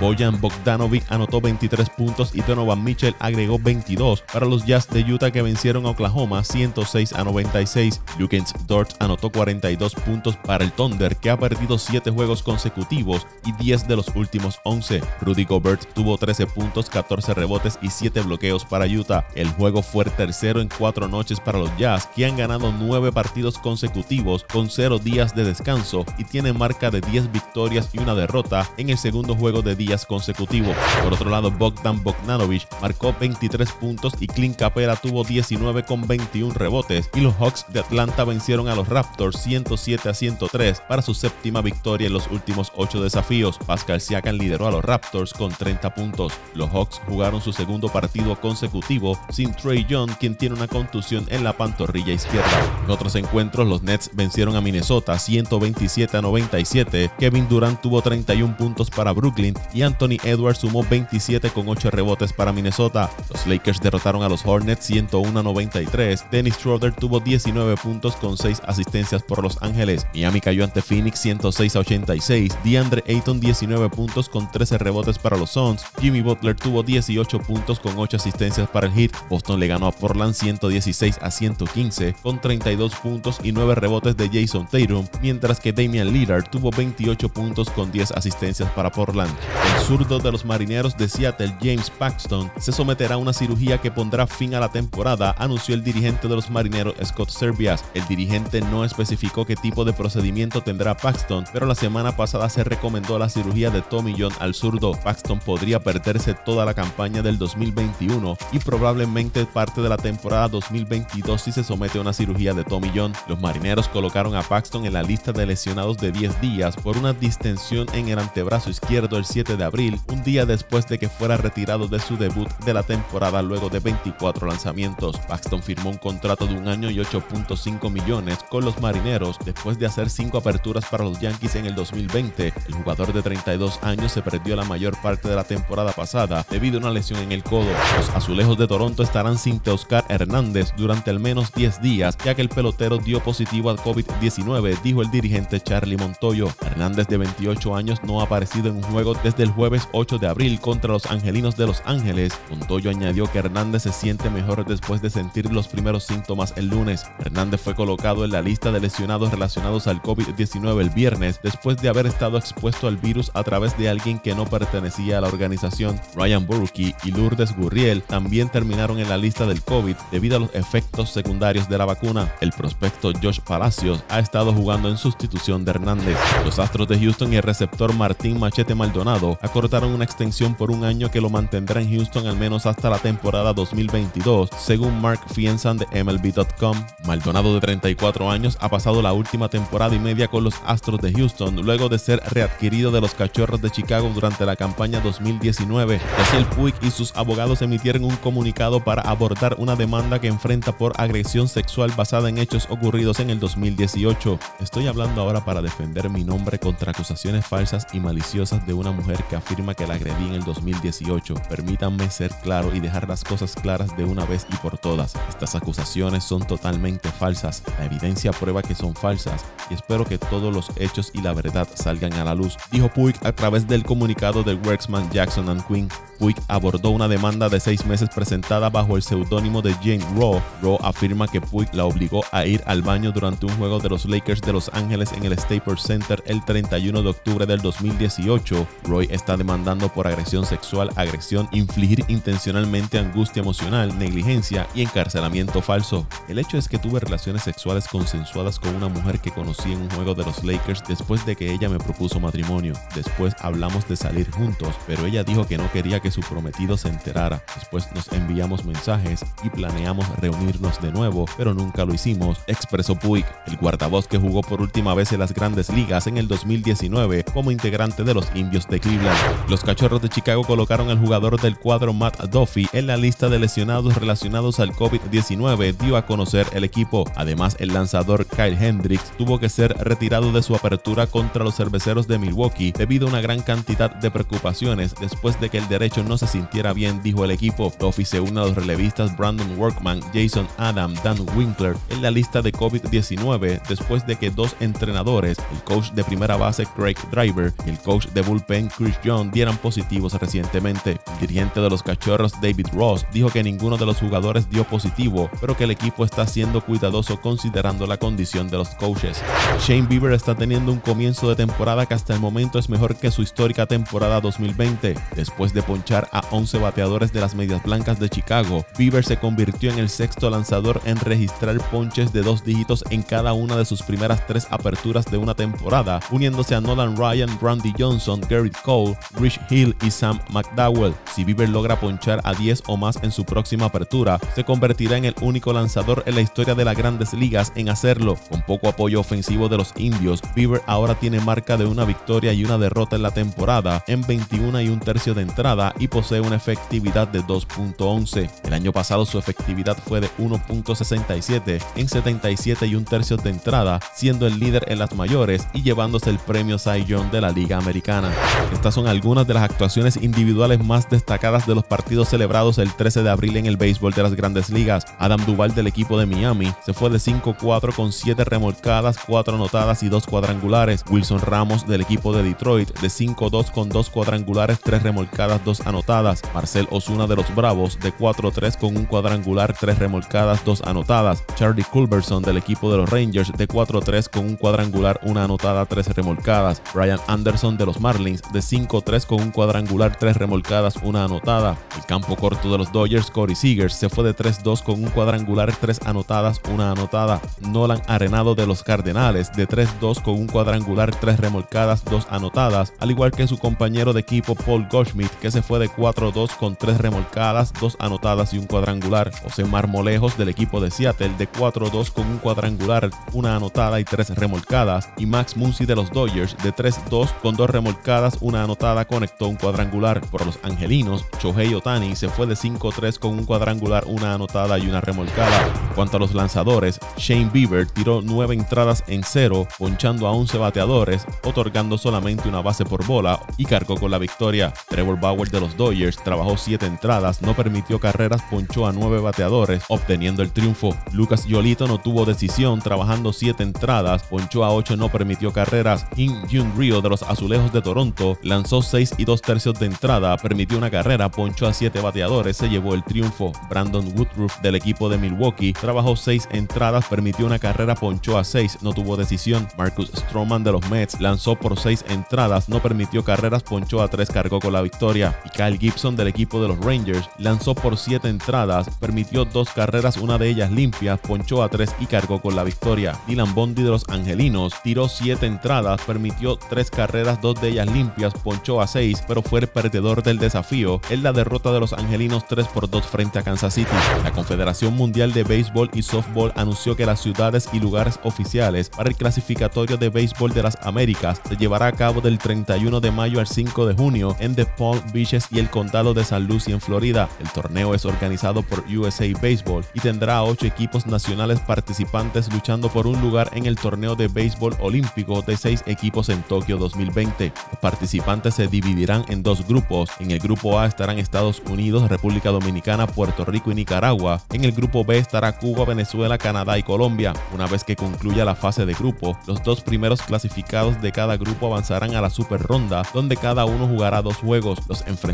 Bojan 0.00 0.40
Bogdanovic 0.40 1.04
anotó 1.10 1.40
23 1.40 1.90
puntos 1.90 2.34
y 2.34 2.42
Donovan 2.42 2.82
Mitchell 2.82 3.16
agregó 3.18 3.58
22 3.58 4.22
para 4.32 4.46
los 4.46 4.64
Jazz 4.64 4.88
de 4.88 5.00
Utah 5.00 5.30
que 5.30 5.42
vencieron 5.42 5.86
a 5.86 5.90
Oklahoma 5.90 6.44
106 6.44 7.12
a 7.12 7.24
96. 7.24 8.00
Lukens 8.18 8.54
Dort 8.66 8.90
anotó 9.00 9.30
42 9.30 9.94
puntos 9.94 10.36
para 10.36 10.64
el 10.64 10.72
Thunder 10.72 11.16
que 11.16 11.30
ha 11.30 11.38
perdido 11.38 11.78
7 11.78 12.10
juegos 12.10 12.42
consecutivos 12.42 13.26
y 13.44 13.52
10 13.52 13.88
de 13.88 13.96
los 13.96 14.08
últimos 14.14 14.58
11 14.64 15.02
Rudy 15.20 15.44
Gobert 15.44 15.92
tuvo 15.94 16.18
13 16.18 16.46
puntos, 16.46 16.90
14 16.90 17.34
rebotes 17.34 17.78
y 17.82 17.90
7 17.90 18.20
bloqueos 18.22 18.64
para 18.64 18.86
Utah. 18.86 19.26
El 19.34 19.48
juego 19.48 19.82
fue 19.82 20.04
tercero 20.04 20.60
en 20.60 20.68
cuatro 20.68 21.08
noches 21.08 21.40
para 21.40 21.58
los 21.58 21.74
Jazz, 21.76 22.08
que 22.14 22.26
han 22.26 22.36
ganado 22.36 22.72
9 22.72 23.12
partidos 23.12 23.58
consecutivos 23.58 24.44
con 24.52 24.68
0 24.70 24.98
días 24.98 25.34
de 25.34 25.44
descanso 25.44 26.04
y 26.18 26.24
tienen 26.24 26.58
marca 26.58 26.90
de 26.90 27.00
10 27.00 27.32
victorias 27.32 27.90
y 27.92 27.98
una 27.98 28.14
derrota 28.14 28.68
en 28.76 28.90
el 28.90 28.98
segundo 28.98 29.34
juego 29.34 29.62
de 29.62 29.76
días 29.76 30.06
consecutivos. 30.06 30.76
Por 31.02 31.12
otro 31.12 31.30
lado, 31.30 31.50
Bogdan 31.50 32.02
Bogdanovic 32.02 32.66
marcó 32.80 33.14
23 33.18 33.72
puntos 33.72 34.14
y 34.20 34.26
Clint 34.26 34.56
Capela 34.56 34.96
tuvo 34.96 35.24
19 35.24 35.84
con 35.84 36.06
21 36.06 36.54
rebotes 36.54 37.08
y 37.14 37.20
los 37.20 37.34
Hawks 37.36 37.66
de 37.72 37.80
Atlanta 37.80 38.24
vencieron 38.24 38.68
a 38.68 38.74
los 38.74 38.88
Raptors 38.88 39.40
107 39.42 40.08
a 40.08 40.14
103 40.14 40.80
para 40.88 41.02
su 41.02 41.14
séptima 41.14 41.62
victoria 41.62 42.06
en 42.06 42.12
los 42.12 42.28
últimos 42.30 42.72
8 42.76 43.02
desafíos. 43.02 43.58
Pascal 43.66 44.00
Siakam 44.00 44.36
lideró 44.36 44.66
a 44.66 44.70
los 44.70 44.84
Raptors 44.84 45.32
con 45.32 45.52
30 45.52 45.94
puntos. 45.94 46.32
Los 46.54 46.70
Hawks 46.70 47.00
jugaron 47.06 47.40
su 47.40 47.52
segundo 47.52 47.88
partido 47.88 48.40
consecutivo 48.40 49.18
sin 49.30 49.54
Trey 49.54 49.86
Young, 49.88 50.10
quien 50.18 50.36
tiene 50.36 50.54
una 50.54 50.68
contusión 50.68 51.26
en 51.28 51.44
la 51.44 51.52
pantorrilla 51.52 52.01
izquierda. 52.10 52.48
En 52.84 52.90
otros 52.90 53.14
encuentros, 53.14 53.68
los 53.68 53.82
Nets 53.82 54.10
vencieron 54.14 54.56
a 54.56 54.60
Minnesota 54.60 55.18
127 55.18 56.16
a 56.16 56.22
97. 56.22 57.10
Kevin 57.18 57.48
Durant 57.48 57.80
tuvo 57.80 58.02
31 58.02 58.56
puntos 58.56 58.90
para 58.90 59.12
Brooklyn 59.12 59.54
y 59.72 59.82
Anthony 59.82 60.18
Edwards 60.24 60.58
sumó 60.58 60.82
27 60.82 61.50
con 61.50 61.68
8 61.68 61.90
rebotes 61.90 62.32
para 62.32 62.52
Minnesota. 62.52 63.10
Los 63.30 63.46
Lakers 63.46 63.80
derrotaron 63.80 64.22
a 64.22 64.28
los 64.28 64.44
Hornets 64.44 64.86
101 64.86 65.38
a 65.38 65.42
93. 65.42 66.24
Dennis 66.30 66.54
Schroeder 66.54 66.92
tuvo 66.92 67.20
19 67.20 67.76
puntos 67.76 68.16
con 68.16 68.36
6 68.36 68.62
asistencias 68.66 69.22
por 69.22 69.42
Los 69.42 69.62
Ángeles. 69.62 70.06
Miami 70.14 70.40
cayó 70.40 70.64
ante 70.64 70.82
Phoenix 70.82 71.20
106 71.20 71.76
a 71.76 71.78
86. 71.80 72.56
DeAndre 72.64 73.04
Ayton 73.06 73.38
19 73.38 73.90
puntos 73.90 74.28
con 74.28 74.50
13 74.50 74.78
rebotes 74.78 75.18
para 75.18 75.36
los 75.36 75.50
Suns. 75.50 75.84
Jimmy 76.00 76.22
Butler 76.22 76.56
tuvo 76.56 76.82
18 76.82 77.38
puntos 77.40 77.78
con 77.78 77.94
8 77.96 78.16
asistencias 78.16 78.68
para 78.68 78.86
el 78.86 78.92
Heat. 78.92 79.12
Boston 79.28 79.60
le 79.60 79.68
ganó 79.68 79.86
a 79.86 79.92
Portland 79.92 80.34
116 80.34 81.18
a 81.20 81.30
115 81.30 81.91
con 82.22 82.40
32 82.40 82.94
puntos 82.96 83.38
y 83.42 83.52
9 83.52 83.74
rebotes 83.74 84.16
de 84.16 84.30
Jason 84.32 84.66
Tatum, 84.66 85.06
mientras 85.20 85.60
que 85.60 85.72
Damian 85.72 86.12
Lillard 86.12 86.48
tuvo 86.48 86.70
28 86.70 87.28
puntos 87.28 87.68
con 87.70 87.92
10 87.92 88.12
asistencias 88.12 88.70
para 88.70 88.90
Portland. 88.90 89.30
El 89.76 89.82
zurdo 89.84 90.18
de 90.18 90.32
los 90.32 90.44
marineros 90.44 90.96
de 90.96 91.08
Seattle, 91.08 91.54
James 91.60 91.90
Paxton, 91.90 92.50
se 92.58 92.72
someterá 92.72 93.16
a 93.16 93.18
una 93.18 93.34
cirugía 93.34 93.78
que 93.78 93.90
pondrá 93.90 94.26
fin 94.26 94.54
a 94.54 94.60
la 94.60 94.70
temporada, 94.70 95.34
anunció 95.38 95.74
el 95.74 95.84
dirigente 95.84 96.28
de 96.28 96.34
los 96.34 96.50
marineros 96.50 96.94
Scott 97.04 97.28
Serbias. 97.28 97.84
El 97.92 98.06
dirigente 98.06 98.62
no 98.62 98.84
especificó 98.84 99.44
qué 99.44 99.56
tipo 99.56 99.84
de 99.84 99.92
procedimiento 99.92 100.62
tendrá 100.62 100.96
Paxton, 100.96 101.44
pero 101.52 101.66
la 101.66 101.74
semana 101.74 102.16
pasada 102.16 102.48
se 102.48 102.64
recomendó 102.64 103.18
la 103.18 103.28
cirugía 103.28 103.70
de 103.70 103.82
Tommy 103.82 104.14
John 104.18 104.32
al 104.40 104.54
zurdo, 104.54 104.92
Paxton 104.92 105.40
podría 105.40 105.80
perderse 105.80 106.32
toda 106.32 106.64
la 106.64 106.72
campaña 106.72 107.20
del 107.20 107.36
2021 107.36 108.36
y 108.52 108.58
probablemente 108.60 109.44
parte 109.44 109.82
de 109.82 109.88
la 109.90 109.98
temporada 109.98 110.48
2022 110.48 111.42
si 111.42 111.52
se 111.52 111.62
somete 111.62 111.81
una 112.00 112.12
cirugía 112.12 112.54
de 112.54 112.64
Tommy 112.64 112.90
John. 112.94 113.12
Los 113.28 113.40
marineros 113.40 113.88
colocaron 113.88 114.36
a 114.36 114.42
Paxton 114.42 114.86
en 114.86 114.92
la 114.92 115.02
lista 115.02 115.32
de 115.32 115.46
lesionados 115.46 115.98
de 115.98 116.12
10 116.12 116.40
días 116.40 116.76
por 116.76 116.96
una 116.96 117.12
distensión 117.12 117.86
en 117.92 118.08
el 118.08 118.18
antebrazo 118.18 118.70
izquierdo 118.70 119.18
el 119.18 119.24
7 119.24 119.56
de 119.56 119.64
abril, 119.64 120.00
un 120.08 120.22
día 120.22 120.46
después 120.46 120.86
de 120.86 120.98
que 120.98 121.08
fuera 121.08 121.36
retirado 121.36 121.88
de 121.88 121.98
su 121.98 122.16
debut 122.16 122.48
de 122.64 122.72
la 122.72 122.84
temporada 122.84 123.42
luego 123.42 123.68
de 123.68 123.80
24 123.80 124.46
lanzamientos. 124.46 125.18
Paxton 125.28 125.62
firmó 125.62 125.90
un 125.90 125.98
contrato 125.98 126.46
de 126.46 126.54
un 126.54 126.68
año 126.68 126.90
y 126.90 126.98
8.5 126.98 127.90
millones 127.90 128.38
con 128.48 128.64
los 128.64 128.80
marineros 128.80 129.36
después 129.44 129.78
de 129.78 129.86
hacer 129.86 130.08
5 130.08 130.38
aperturas 130.38 130.84
para 130.86 131.04
los 131.04 131.20
Yankees 131.20 131.56
en 131.56 131.66
el 131.66 131.74
2020. 131.74 132.54
El 132.68 132.74
jugador 132.74 133.12
de 133.12 133.22
32 133.22 133.80
años 133.82 134.12
se 134.12 134.22
perdió 134.22 134.54
la 134.54 134.64
mayor 134.64 134.96
parte 135.02 135.28
de 135.28 135.36
la 135.36 135.44
temporada 135.44 135.92
pasada 135.92 136.46
debido 136.48 136.78
a 136.78 136.80
una 136.80 136.90
lesión 136.90 137.20
en 137.20 137.32
el 137.32 137.42
codo. 137.42 137.70
Los 137.96 138.10
azulejos 138.10 138.56
de 138.56 138.68
Toronto 138.68 139.02
estarán 139.02 139.36
sin 139.36 139.58
Teoscar 139.58 140.04
Hernández 140.08 140.72
durante 140.76 141.10
al 141.10 141.20
menos 141.20 141.52
10 141.52 141.71
días, 141.80 142.16
ya 142.24 142.34
que 142.34 142.42
el 142.42 142.48
pelotero 142.48 142.98
dio 142.98 143.22
positivo 143.22 143.70
al 143.70 143.78
COVID-19, 143.78 144.82
dijo 144.82 145.02
el 145.02 145.10
dirigente 145.10 145.60
Charlie 145.60 145.96
Montoyo. 145.96 146.48
Hernández, 146.60 147.06
de 147.08 147.18
28 147.18 147.76
años, 147.76 148.02
no 148.04 148.20
ha 148.20 148.24
aparecido 148.24 148.68
en 148.68 148.76
un 148.76 148.82
juego 148.82 149.14
desde 149.22 149.44
el 149.44 149.50
jueves 149.50 149.88
8 149.92 150.18
de 150.18 150.26
abril 150.26 150.60
contra 150.60 150.92
los 150.92 151.06
Angelinos 151.06 151.56
de 151.56 151.66
Los 151.66 151.82
Ángeles. 151.84 152.32
Montoyo 152.50 152.90
añadió 152.90 153.30
que 153.30 153.38
Hernández 153.38 153.84
se 153.84 153.92
siente 153.92 154.28
mejor 154.30 154.64
después 154.66 155.00
de 155.00 155.10
sentir 155.10 155.52
los 155.52 155.68
primeros 155.68 156.04
síntomas 156.04 156.52
el 156.56 156.68
lunes. 156.68 157.06
Hernández 157.18 157.60
fue 157.60 157.74
colocado 157.74 158.24
en 158.24 158.32
la 158.32 158.42
lista 158.42 158.72
de 158.72 158.80
lesionados 158.80 159.30
relacionados 159.30 159.86
al 159.86 160.02
COVID-19 160.02 160.80
el 160.80 160.90
viernes, 160.90 161.40
después 161.42 161.76
de 161.78 161.88
haber 161.88 162.06
estado 162.06 162.38
expuesto 162.38 162.88
al 162.88 162.96
virus 162.96 163.30
a 163.34 163.42
través 163.42 163.76
de 163.78 163.88
alguien 163.88 164.18
que 164.18 164.34
no 164.34 164.46
pertenecía 164.46 165.18
a 165.18 165.20
la 165.20 165.28
organización. 165.28 166.00
Ryan 166.16 166.46
Burke 166.46 166.94
y 167.04 167.10
Lourdes 167.10 167.56
Gurriel 167.56 168.02
también 168.02 168.48
terminaron 168.48 168.98
en 168.98 169.08
la 169.08 169.16
lista 169.16 169.46
del 169.46 169.62
COVID 169.62 169.96
debido 170.10 170.36
a 170.36 170.40
los 170.40 170.54
efectos 170.54 171.10
secundarios 171.10 171.61
de 171.68 171.78
la 171.78 171.84
vacuna. 171.84 172.34
El 172.40 172.52
prospecto 172.52 173.12
Josh 173.22 173.40
Palacios 173.40 174.04
ha 174.08 174.18
estado 174.18 174.52
jugando 174.52 174.88
en 174.88 174.96
sustitución 174.96 175.64
de 175.64 175.70
Hernández. 175.70 176.16
Los 176.44 176.58
Astros 176.58 176.88
de 176.88 176.98
Houston 176.98 177.32
y 177.32 177.36
el 177.36 177.42
receptor 177.42 177.94
Martín 177.94 178.38
Machete 178.38 178.74
Maldonado 178.74 179.38
acordaron 179.42 179.92
una 179.92 180.04
extensión 180.04 180.54
por 180.54 180.70
un 180.70 180.84
año 180.84 181.10
que 181.10 181.20
lo 181.20 181.30
mantendrá 181.30 181.80
en 181.80 181.90
Houston 181.90 182.26
al 182.26 182.36
menos 182.36 182.66
hasta 182.66 182.90
la 182.90 182.98
temporada 182.98 183.52
2022, 183.52 184.50
según 184.58 185.00
Mark 185.00 185.20
Fienzan 185.32 185.78
de 185.78 186.04
MLB.com. 186.04 186.76
Maldonado 187.06 187.54
de 187.54 187.60
34 187.60 188.30
años 188.30 188.56
ha 188.60 188.68
pasado 188.68 189.02
la 189.02 189.12
última 189.12 189.48
temporada 189.48 189.94
y 189.94 189.98
media 189.98 190.28
con 190.28 190.44
los 190.44 190.54
Astros 190.66 191.00
de 191.00 191.12
Houston 191.12 191.56
luego 191.62 191.88
de 191.88 191.98
ser 191.98 192.22
readquirido 192.30 192.90
de 192.90 193.00
los 193.00 193.14
Cachorros 193.14 193.60
de 193.60 193.70
Chicago 193.70 194.10
durante 194.14 194.46
la 194.46 194.56
campaña 194.56 195.00
2019. 195.00 196.00
el 196.36 196.46
Puig 196.46 196.74
y 196.82 196.90
sus 196.90 197.14
abogados 197.16 197.62
emitieron 197.62 198.04
un 198.04 198.16
comunicado 198.16 198.82
para 198.82 199.02
abordar 199.02 199.56
una 199.58 199.76
demanda 199.76 200.20
que 200.20 200.28
enfrenta 200.28 200.76
por 200.76 200.92
agresión 200.96 201.48
sexual 201.52 201.92
basada 201.96 202.28
en 202.28 202.38
hechos 202.38 202.66
ocurridos 202.70 203.20
en 203.20 203.30
el 203.30 203.38
2018. 203.38 204.38
Estoy 204.60 204.86
hablando 204.86 205.20
ahora 205.20 205.44
para 205.44 205.62
defender 205.62 206.08
mi 206.10 206.24
nombre 206.24 206.58
contra 206.58 206.92
acusaciones 206.92 207.46
falsas 207.46 207.86
y 207.92 208.00
maliciosas 208.00 208.66
de 208.66 208.72
una 208.72 208.90
mujer 208.90 209.22
que 209.28 209.36
afirma 209.36 209.74
que 209.74 209.86
la 209.86 209.94
agredí 209.94 210.26
en 210.28 210.34
el 210.34 210.44
2018. 210.44 211.34
Permítanme 211.48 212.10
ser 212.10 212.32
claro 212.42 212.74
y 212.74 212.80
dejar 212.80 213.08
las 213.08 213.22
cosas 213.22 213.54
claras 213.54 213.96
de 213.96 214.04
una 214.04 214.24
vez 214.24 214.46
y 214.52 214.56
por 214.56 214.78
todas. 214.78 215.14
Estas 215.28 215.54
acusaciones 215.54 216.24
son 216.24 216.46
totalmente 216.46 217.10
falsas. 217.10 217.62
La 217.78 217.84
evidencia 217.84 218.32
prueba 218.32 218.62
que 218.62 218.74
son 218.74 218.94
falsas 218.94 219.44
y 219.70 219.74
espero 219.74 220.04
que 220.04 220.18
todos 220.18 220.54
los 220.54 220.70
hechos 220.76 221.10
y 221.12 221.20
la 221.20 221.34
verdad 221.34 221.68
salgan 221.74 222.14
a 222.14 222.24
la 222.24 222.34
luz, 222.34 222.56
dijo 222.70 222.88
Puig 222.88 223.16
a 223.22 223.32
través 223.32 223.68
del 223.68 223.84
comunicado 223.84 224.42
de 224.42 224.54
Worksman 224.54 225.10
Jackson 225.10 225.48
and 225.48 225.66
Quinn. 225.66 225.88
Puig 226.22 226.36
abordó 226.46 226.90
una 226.90 227.08
demanda 227.08 227.48
de 227.48 227.58
seis 227.58 227.84
meses 227.84 228.08
presentada 228.08 228.70
bajo 228.70 228.96
el 228.96 229.02
seudónimo 229.02 229.60
de 229.60 229.74
Jane 229.74 230.06
Rowe. 230.14 230.40
Rowe 230.62 230.78
afirma 230.80 231.26
que 231.26 231.40
Puig 231.40 231.74
la 231.74 231.84
obligó 231.84 232.22
a 232.30 232.46
ir 232.46 232.62
al 232.66 232.80
baño 232.80 233.10
durante 233.10 233.46
un 233.46 233.56
juego 233.56 233.80
de 233.80 233.88
los 233.88 234.04
Lakers 234.04 234.40
de 234.40 234.52
Los 234.52 234.68
Ángeles 234.72 235.10
en 235.10 235.24
el 235.24 235.36
Staples 235.36 235.82
Center 235.82 236.22
el 236.26 236.44
31 236.44 237.02
de 237.02 237.08
octubre 237.08 237.44
del 237.44 237.60
2018. 237.60 238.68
Roy 238.84 239.08
está 239.10 239.36
demandando 239.36 239.88
por 239.88 240.06
agresión 240.06 240.46
sexual, 240.46 240.90
agresión, 240.94 241.48
infligir 241.50 242.04
intencionalmente 242.06 243.00
angustia 243.00 243.40
emocional, 243.40 243.98
negligencia 243.98 244.68
y 244.76 244.82
encarcelamiento 244.82 245.60
falso. 245.60 246.06
El 246.28 246.38
hecho 246.38 246.56
es 246.56 246.68
que 246.68 246.78
tuve 246.78 247.00
relaciones 247.00 247.42
sexuales 247.42 247.88
consensuadas 247.88 248.60
con 248.60 248.76
una 248.76 248.86
mujer 248.86 249.18
que 249.18 249.32
conocí 249.32 249.72
en 249.72 249.80
un 249.80 249.90
juego 249.90 250.14
de 250.14 250.24
los 250.24 250.44
Lakers 250.44 250.84
después 250.86 251.26
de 251.26 251.34
que 251.34 251.52
ella 251.52 251.68
me 251.68 251.80
propuso 251.80 252.20
matrimonio. 252.20 252.74
Después 252.94 253.34
hablamos 253.40 253.88
de 253.88 253.96
salir 253.96 254.30
juntos, 254.30 254.72
pero 254.86 255.04
ella 255.04 255.24
dijo 255.24 255.48
que 255.48 255.58
no 255.58 255.68
quería 255.72 255.98
que 255.98 256.11
su 256.12 256.20
prometido 256.20 256.76
se 256.76 256.88
enterara. 256.88 257.42
Después 257.56 257.88
nos 257.94 258.12
enviamos 258.12 258.64
mensajes 258.64 259.24
y 259.42 259.50
planeamos 259.50 260.08
reunirnos 260.18 260.80
de 260.80 260.92
nuevo, 260.92 261.24
pero 261.36 261.54
nunca 261.54 261.84
lo 261.84 261.94
hicimos, 261.94 262.38
expresó 262.46 262.94
Puig, 262.94 263.24
el 263.46 263.56
guardavoz 263.56 264.06
que 264.06 264.18
jugó 264.18 264.42
por 264.42 264.60
última 264.60 264.94
vez 264.94 265.12
en 265.12 265.20
las 265.20 265.34
grandes 265.34 265.70
ligas 265.70 266.06
en 266.06 266.18
el 266.18 266.28
2019 266.28 267.24
como 267.24 267.50
integrante 267.50 268.04
de 268.04 268.14
los 268.14 268.26
indios 268.34 268.68
de 268.68 268.80
Cleveland. 268.80 269.18
Los 269.48 269.64
cachorros 269.64 270.02
de 270.02 270.08
Chicago 270.08 270.44
colocaron 270.44 270.90
al 270.90 270.98
jugador 270.98 271.40
del 271.40 271.58
cuadro 271.58 271.92
Matt 271.92 272.20
Duffy 272.24 272.68
en 272.72 272.86
la 272.86 272.96
lista 272.96 273.28
de 273.28 273.38
lesionados 273.38 273.96
relacionados 273.96 274.60
al 274.60 274.72
COVID-19, 274.72 275.76
dio 275.76 275.96
a 275.96 276.06
conocer 276.06 276.46
el 276.52 276.64
equipo. 276.64 277.04
Además, 277.16 277.56
el 277.58 277.72
lanzador 277.72 278.26
Kyle 278.26 278.58
Hendricks 278.60 279.12
tuvo 279.16 279.38
que 279.38 279.48
ser 279.48 279.74
retirado 279.78 280.32
de 280.32 280.42
su 280.42 280.54
apertura 280.54 281.06
contra 281.06 281.44
los 281.44 281.56
cerveceros 281.56 282.06
de 282.06 282.18
Milwaukee 282.18 282.72
debido 282.72 283.06
a 283.06 283.10
una 283.10 283.20
gran 283.20 283.40
cantidad 283.40 283.94
de 283.94 284.10
preocupaciones 284.10 284.94
después 285.00 285.40
de 285.40 285.50
que 285.50 285.58
el 285.58 285.68
derecho 285.68 285.91
no 286.00 286.16
se 286.16 286.26
sintiera 286.26 286.72
bien, 286.72 287.02
dijo 287.02 287.24
el 287.24 287.30
equipo. 287.30 287.72
Duffy 287.78 288.04
se 288.04 288.20
une 288.20 288.40
a 288.40 288.44
los 288.44 288.54
relevistas 288.54 289.16
Brandon 289.16 289.58
Workman, 289.58 290.00
Jason 290.14 290.48
Adam, 290.56 290.94
Dan 291.04 291.18
Winkler 291.36 291.76
en 291.90 292.00
la 292.00 292.10
lista 292.10 292.40
de 292.40 292.52
COVID-19 292.52 293.60
después 293.68 294.06
de 294.06 294.16
que 294.16 294.30
dos 294.30 294.56
entrenadores, 294.60 295.38
el 295.52 295.62
coach 295.64 295.90
de 295.90 296.04
primera 296.04 296.36
base 296.36 296.66
Craig 296.66 296.96
Driver 297.10 297.52
y 297.66 297.70
el 297.70 297.78
coach 297.78 298.06
de 298.08 298.22
bullpen 298.22 298.68
Chris 298.68 298.98
John 299.04 299.30
dieran 299.30 299.56
positivos 299.58 300.14
recientemente. 300.14 300.98
El 301.14 301.20
dirigente 301.20 301.60
de 301.60 301.68
los 301.68 301.82
cachorros 301.82 302.32
David 302.40 302.68
Ross 302.72 303.04
dijo 303.12 303.28
que 303.28 303.42
ninguno 303.42 303.76
de 303.76 303.86
los 303.86 303.98
jugadores 303.98 304.48
dio 304.48 304.64
positivo, 304.64 305.30
pero 305.40 305.56
que 305.56 305.64
el 305.64 305.70
equipo 305.70 306.04
está 306.04 306.26
siendo 306.26 306.64
cuidadoso 306.64 307.20
considerando 307.20 307.86
la 307.86 307.98
condición 307.98 308.48
de 308.48 308.58
los 308.58 308.70
coaches. 308.70 309.22
Shane 309.66 309.86
Bieber 309.86 310.12
está 310.12 310.34
teniendo 310.34 310.72
un 310.72 310.80
comienzo 310.80 311.28
de 311.28 311.36
temporada 311.36 311.86
que 311.86 311.94
hasta 311.94 312.14
el 312.14 312.20
momento 312.20 312.58
es 312.58 312.68
mejor 312.68 312.96
que 312.96 313.10
su 313.10 313.22
histórica 313.22 313.66
temporada 313.66 314.20
2020. 314.20 314.94
Después 315.16 315.52
de 315.52 315.62
ponchar 315.82 316.08
a 316.12 316.22
11 316.30 316.58
bateadores 316.58 317.12
de 317.12 317.20
las 317.20 317.34
Medias 317.34 317.60
Blancas 317.64 317.98
de 317.98 318.08
Chicago, 318.08 318.64
Bieber 318.78 319.04
se 319.04 319.16
convirtió 319.16 319.72
en 319.72 319.80
el 319.80 319.88
sexto 319.88 320.30
lanzador 320.30 320.80
en 320.84 320.96
registrar 320.96 321.58
ponches 321.72 322.12
de 322.12 322.22
dos 322.22 322.44
dígitos 322.44 322.84
en 322.90 323.02
cada 323.02 323.32
una 323.32 323.56
de 323.56 323.64
sus 323.64 323.82
primeras 323.82 324.24
tres 324.28 324.46
aperturas 324.50 325.06
de 325.06 325.16
una 325.16 325.34
temporada, 325.34 325.98
uniéndose 326.12 326.54
a 326.54 326.60
Nolan 326.60 326.96
Ryan, 326.96 327.36
Randy 327.40 327.74
Johnson, 327.76 328.20
Garrett 328.30 328.56
Cole, 328.62 328.96
Rich 329.18 329.40
Hill 329.50 329.74
y 329.82 329.90
Sam 329.90 330.20
McDowell. 330.30 330.94
Si 331.12 331.24
Bieber 331.24 331.48
logra 331.48 331.80
ponchar 331.80 332.20
a 332.22 332.32
10 332.32 332.62
o 332.68 332.76
más 332.76 333.02
en 333.02 333.10
su 333.10 333.24
próxima 333.24 333.64
apertura, 333.64 334.20
se 334.36 334.44
convertirá 334.44 334.96
en 334.96 335.06
el 335.06 335.16
único 335.20 335.52
lanzador 335.52 336.04
en 336.06 336.14
la 336.14 336.20
historia 336.20 336.54
de 336.54 336.64
las 336.64 336.76
grandes 336.76 337.12
ligas 337.12 337.50
en 337.56 337.70
hacerlo. 337.70 338.16
Con 338.30 338.42
poco 338.42 338.68
apoyo 338.68 339.00
ofensivo 339.00 339.48
de 339.48 339.56
los 339.56 339.72
indios, 339.76 340.22
Bieber 340.36 340.62
ahora 340.68 340.94
tiene 340.94 341.18
marca 341.18 341.56
de 341.56 341.66
una 341.66 341.84
victoria 341.84 342.32
y 342.32 342.44
una 342.44 342.56
derrota 342.56 342.94
en 342.94 343.02
la 343.02 343.10
temporada 343.10 343.82
en 343.88 344.02
21 344.02 344.60
y 344.60 344.68
un 344.68 344.78
tercio 344.78 345.12
de 345.14 345.22
entrada 345.22 345.71
y 345.78 345.88
posee 345.88 346.20
una 346.20 346.36
efectividad 346.36 347.08
de 347.08 347.22
2.11. 347.22 348.30
El 348.44 348.52
año 348.52 348.72
pasado 348.72 349.06
su 349.06 349.18
efectividad 349.18 349.76
fue 349.76 350.00
de 350.00 350.08
1.67 350.18 351.62
en 351.76 351.88
77 351.88 352.66
y 352.66 352.74
un 352.74 352.84
tercio 352.84 353.16
de 353.16 353.30
entrada, 353.30 353.80
siendo 353.94 354.26
el 354.26 354.38
líder 354.38 354.64
en 354.68 354.78
las 354.78 354.94
mayores 354.94 355.46
y 355.52 355.62
llevándose 355.62 356.10
el 356.10 356.18
premio 356.18 356.58
Cy 356.58 356.84
Young 356.84 357.10
de 357.10 357.20
la 357.20 357.30
Liga 357.30 357.58
Americana. 357.58 358.10
Estas 358.52 358.74
son 358.74 358.86
algunas 358.86 359.26
de 359.26 359.34
las 359.34 359.42
actuaciones 359.42 359.96
individuales 359.96 360.62
más 360.64 360.88
destacadas 360.88 361.46
de 361.46 361.54
los 361.54 361.64
partidos 361.64 362.08
celebrados 362.08 362.58
el 362.58 362.72
13 362.74 363.02
de 363.02 363.10
abril 363.10 363.36
en 363.36 363.46
el 363.46 363.56
béisbol 363.56 363.92
de 363.92 364.02
las 364.02 364.14
grandes 364.14 364.50
ligas. 364.50 364.84
Adam 364.98 365.24
Duval 365.24 365.54
del 365.54 365.66
equipo 365.66 365.98
de 365.98 366.06
Miami 366.06 366.52
se 366.64 366.72
fue 366.72 366.90
de 366.90 366.98
5-4 366.98 367.74
con 367.74 367.92
7 367.92 368.24
remolcadas, 368.24 368.98
4 369.06 369.34
anotadas 369.34 369.82
y 369.82 369.88
2 369.88 370.06
cuadrangulares. 370.06 370.84
Wilson 370.90 371.20
Ramos 371.20 371.66
del 371.66 371.80
equipo 371.80 372.12
de 372.12 372.22
Detroit 372.22 372.78
de 372.80 372.88
5-2 372.88 373.50
con 373.50 373.68
2 373.68 373.90
cuadrangulares, 373.90 374.60
3 374.60 374.82
remolcadas, 374.82 375.44
2 375.44 375.61
anotadas. 375.64 376.22
Marcel 376.34 376.68
Osuna 376.70 377.06
de 377.06 377.16
los 377.16 377.34
Bravos 377.34 377.78
de 377.80 377.92
4-3 377.92 378.58
con 378.58 378.76
un 378.76 378.84
cuadrangular, 378.84 379.54
3 379.58 379.78
remolcadas, 379.78 380.44
2 380.44 380.62
anotadas. 380.62 381.24
Charlie 381.34 381.64
Culberson 381.64 382.22
del 382.22 382.36
equipo 382.36 382.70
de 382.70 382.78
los 382.78 382.90
Rangers 382.90 383.32
de 383.32 383.48
4-3 383.48 384.08
con 384.08 384.26
un 384.26 384.36
cuadrangular, 384.36 385.00
1 385.02 385.20
anotada, 385.20 385.66
3 385.66 385.88
remolcadas. 385.94 386.62
Brian 386.74 387.00
Anderson 387.06 387.56
de 387.56 387.66
los 387.66 387.80
Marlins 387.80 388.22
de 388.32 388.40
5-3 388.40 389.06
con 389.06 389.20
un 389.20 389.30
cuadrangular, 389.30 389.96
3 389.96 390.16
remolcadas, 390.16 390.76
1 390.82 391.02
anotada. 391.02 391.56
El 391.76 391.84
campo 391.86 392.16
corto 392.16 392.50
de 392.50 392.58
los 392.58 392.72
Dodgers, 392.72 393.10
Corey 393.10 393.34
Seegers 393.34 393.74
se 393.74 393.88
fue 393.88 394.04
de 394.04 394.14
3-2 394.14 394.62
con 394.62 394.82
un 394.82 394.90
cuadrangular, 394.90 395.54
3 395.54 395.80
anotadas, 395.86 396.40
1 396.48 396.62
anotada. 396.62 397.20
Nolan 397.40 397.82
Arenado 397.86 398.34
de 398.34 398.46
los 398.46 398.62
Cardenales 398.62 399.32
de 399.32 399.48
3-2 399.48 400.02
con 400.02 400.14
un 400.14 400.26
cuadrangular, 400.26 400.94
3 400.94 401.18
remolcadas, 401.18 401.84
2 401.84 402.06
anotadas, 402.10 402.72
al 402.78 402.90
igual 402.90 403.10
que 403.12 403.26
su 403.26 403.38
compañero 403.38 403.92
de 403.92 404.00
equipo 404.00 404.34
Paul 404.34 404.66
Goldschmidt 404.70 405.10
que 405.20 405.30
se 405.30 405.42
fue 405.42 405.51
fue 405.52 405.58
de 405.58 405.68
4-2 405.68 406.34
con 406.38 406.56
3 406.56 406.78
remolcadas, 406.78 407.52
2 407.60 407.76
anotadas 407.78 408.32
y 408.32 408.38
un 408.38 408.46
cuadrangular. 408.46 409.12
José 409.22 409.44
Marmolejos 409.44 410.16
del 410.16 410.30
equipo 410.30 410.62
de 410.62 410.70
Seattle 410.70 411.10
de 411.18 411.30
4-2 411.30 411.92
con 411.92 412.06
un 412.06 412.16
cuadrangular, 412.16 412.88
una 413.12 413.36
anotada 413.36 413.78
y 413.78 413.84
3 413.84 414.16
remolcadas. 414.16 414.88
Y 414.96 415.04
Max 415.04 415.36
Muncy 415.36 415.66
de 415.66 415.74
los 415.74 415.90
Dodgers 415.90 416.38
de 416.42 416.54
3-2 416.54 417.12
con 417.20 417.36
2 417.36 417.50
remolcadas, 417.50 418.16
una 418.22 418.44
anotada 418.44 418.86
conectó 418.86 419.28
un 419.28 419.36
cuadrangular. 419.36 420.00
Por 420.00 420.24
los 420.24 420.38
angelinos, 420.42 421.04
Shohei 421.22 421.52
Otani 421.52 421.96
se 421.96 422.08
fue 422.08 422.26
de 422.26 422.32
5-3 422.34 422.98
con 422.98 423.10
un 423.10 423.26
cuadrangular, 423.26 423.84
una 423.86 424.14
anotada 424.14 424.58
y 424.58 424.66
una 424.66 424.80
remolcada. 424.80 425.52
Cuanto 425.74 425.98
a 425.98 426.00
los 426.00 426.14
lanzadores, 426.14 426.80
Shane 426.96 427.28
Bieber 427.30 427.66
tiró 427.66 428.00
9 428.02 428.32
entradas 428.32 428.84
en 428.86 429.02
0, 429.04 429.46
ponchando 429.58 430.06
a 430.06 430.12
11 430.12 430.38
bateadores, 430.38 431.06
otorgando 431.24 431.76
solamente 431.76 432.26
una 432.26 432.40
base 432.40 432.64
por 432.64 432.86
bola 432.86 433.20
y 433.36 433.44
cargó 433.44 433.76
con 433.76 433.90
la 433.90 433.98
victoria. 433.98 434.54
Trevor 434.70 434.98
Bauer 434.98 435.28
de 435.28 435.41
los 435.42 435.56
Dodgers 435.56 435.96
trabajó 436.02 436.36
7 436.36 436.64
entradas, 436.64 437.20
no 437.20 437.34
permitió 437.34 437.78
carreras, 437.80 438.22
ponchó 438.30 438.66
a 438.66 438.72
9 438.72 439.00
bateadores, 439.00 439.64
obteniendo 439.68 440.22
el 440.22 440.30
triunfo. 440.30 440.76
Lucas 440.92 441.26
Yolito 441.26 441.66
no 441.66 441.78
tuvo 441.78 442.04
decisión, 442.04 442.60
trabajando 442.60 443.12
7 443.12 443.42
entradas, 443.42 444.04
ponchó 444.04 444.44
a 444.44 444.52
8, 444.52 444.76
no 444.76 444.88
permitió 444.88 445.32
carreras. 445.32 445.84
Kim 445.94 446.22
Jun 446.30 446.52
Rio 446.56 446.80
de 446.80 446.88
los 446.88 447.02
Azulejos 447.02 447.52
de 447.52 447.60
Toronto 447.60 448.16
lanzó 448.22 448.62
6 448.62 448.94
y 448.98 449.04
2 449.04 449.20
tercios 449.20 449.58
de 449.58 449.66
entrada, 449.66 450.16
permitió 450.16 450.56
una 450.56 450.70
carrera, 450.70 451.10
ponchó 451.10 451.46
a 451.46 451.52
7 451.52 451.80
bateadores, 451.80 452.36
se 452.36 452.48
llevó 452.48 452.74
el 452.74 452.84
triunfo. 452.84 453.32
Brandon 453.50 453.86
Woodruff 453.96 454.40
del 454.40 454.54
equipo 454.54 454.88
de 454.88 454.98
Milwaukee 454.98 455.52
trabajó 455.52 455.96
6 455.96 456.28
entradas, 456.30 456.86
permitió 456.86 457.26
una 457.26 457.40
carrera, 457.40 457.74
ponchó 457.74 458.16
a 458.16 458.24
6, 458.24 458.58
no 458.62 458.72
tuvo 458.72 458.96
decisión. 458.96 459.48
Marcus 459.58 459.90
Stroman 459.92 460.44
de 460.44 460.52
los 460.52 460.70
Mets 460.70 461.00
lanzó 461.00 461.34
por 461.34 461.58
6 461.58 461.84
entradas, 461.88 462.48
no 462.48 462.62
permitió 462.62 463.04
carreras, 463.04 463.42
ponchó 463.42 463.82
a 463.82 463.88
3, 463.88 464.08
cargó 464.08 464.38
con 464.38 464.52
la 464.52 464.62
victoria. 464.62 465.18
Kyle 465.32 465.58
Gibson 465.58 465.96
del 465.96 466.08
equipo 466.08 466.40
de 466.40 466.48
los 466.48 466.58
Rangers 466.58 467.08
lanzó 467.18 467.54
por 467.54 467.76
7 467.76 468.08
entradas, 468.08 468.68
permitió 468.80 469.24
2 469.24 469.48
carreras, 469.50 469.96
una 469.96 470.18
de 470.18 470.28
ellas 470.28 470.50
limpia, 470.50 470.96
ponchó 470.96 471.42
a 471.42 471.48
3 471.48 471.74
y 471.80 471.86
cargó 471.86 472.20
con 472.20 472.36
la 472.36 472.44
victoria. 472.44 472.98
Dylan 473.06 473.34
Bondi 473.34 473.62
de 473.62 473.70
los 473.70 473.88
Angelinos 473.88 474.54
tiró 474.62 474.88
7 474.88 475.26
entradas, 475.26 475.80
permitió 475.86 476.36
3 476.36 476.70
carreras, 476.70 477.20
2 477.20 477.40
de 477.40 477.48
ellas 477.48 477.70
limpias, 477.72 478.14
ponchó 478.14 478.60
a 478.60 478.66
6, 478.66 479.04
pero 479.08 479.22
fue 479.22 479.40
el 479.40 479.48
perdedor 479.48 480.02
del 480.02 480.18
desafío 480.18 480.80
en 480.90 481.02
la 481.02 481.12
derrota 481.12 481.52
de 481.52 481.60
los 481.60 481.72
Angelinos 481.72 482.26
3 482.28 482.46
por 482.48 482.68
2 482.68 482.86
frente 482.86 483.18
a 483.18 483.22
Kansas 483.22 483.54
City. 483.54 483.70
La 484.04 484.12
Confederación 484.12 484.74
Mundial 484.74 485.12
de 485.12 485.24
Béisbol 485.24 485.70
y 485.72 485.82
Softball 485.82 486.32
anunció 486.36 486.76
que 486.76 486.86
las 486.86 487.00
ciudades 487.00 487.48
y 487.52 487.60
lugares 487.60 487.98
oficiales 488.04 488.68
para 488.68 488.88
el 488.88 488.96
clasificatorio 488.96 489.76
de 489.76 489.88
béisbol 489.88 490.32
de 490.32 490.42
las 490.42 490.58
Américas 490.62 491.20
se 491.28 491.36
llevará 491.36 491.66
a 491.66 491.72
cabo 491.72 492.00
del 492.00 492.18
31 492.18 492.80
de 492.80 492.90
mayo 492.90 493.20
al 493.20 493.26
5 493.26 493.66
de 493.66 493.74
junio 493.74 494.16
en 494.18 494.34
The 494.34 494.46
Palm 494.46 494.80
Beaches 494.92 495.21
y 495.30 495.38
el 495.38 495.50
condado 495.50 495.94
de 495.94 496.04
San 496.04 496.26
Lucie 496.26 496.52
en 496.52 496.60
Florida. 496.60 497.08
El 497.20 497.30
torneo 497.30 497.74
es 497.74 497.84
organizado 497.84 498.42
por 498.42 498.64
USA 498.68 499.06
Baseball 499.20 499.64
y 499.74 499.80
tendrá 499.80 500.22
8 500.22 500.46
equipos 500.46 500.86
nacionales 500.86 501.40
participantes 501.40 502.32
luchando 502.32 502.68
por 502.68 502.86
un 502.86 503.00
lugar 503.00 503.30
en 503.34 503.46
el 503.46 503.56
torneo 503.56 503.94
de 503.94 504.08
béisbol 504.08 504.56
olímpico 504.60 505.22
de 505.22 505.36
6 505.36 505.64
equipos 505.66 506.08
en 506.08 506.22
Tokio 506.22 506.56
2020. 506.58 507.32
Los 507.50 507.60
participantes 507.60 508.34
se 508.34 508.48
dividirán 508.48 509.04
en 509.08 509.22
dos 509.22 509.46
grupos. 509.46 509.90
En 510.00 510.10
el 510.10 510.18
grupo 510.18 510.58
A 510.58 510.66
estarán 510.66 510.98
Estados 510.98 511.42
Unidos, 511.48 511.88
República 511.88 512.30
Dominicana, 512.30 512.86
Puerto 512.86 513.24
Rico 513.24 513.52
y 513.52 513.54
Nicaragua. 513.54 514.20
En 514.32 514.44
el 514.44 514.52
grupo 514.52 514.84
B 514.84 514.98
estará 514.98 515.38
Cuba, 515.38 515.64
Venezuela, 515.64 516.18
Canadá 516.18 516.58
y 516.58 516.62
Colombia. 516.62 517.12
Una 517.34 517.46
vez 517.46 517.64
que 517.64 517.76
concluya 517.76 518.24
la 518.24 518.34
fase 518.34 518.66
de 518.66 518.74
grupo, 518.74 519.18
los 519.26 519.42
dos 519.42 519.60
primeros 519.62 520.02
clasificados 520.02 520.80
de 520.82 520.92
cada 520.92 521.16
grupo 521.16 521.46
avanzarán 521.46 521.94
a 521.94 522.00
la 522.00 522.10
super 522.10 522.40
ronda, 522.40 522.82
donde 522.92 523.16
cada 523.16 523.44
uno 523.44 523.66
jugará 523.66 524.02
dos 524.02 524.16
juegos. 524.16 524.58
Los 524.68 524.82
enfrentamientos 524.82 525.11